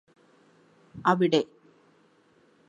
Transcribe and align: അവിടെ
അവിടെ 1.05 1.41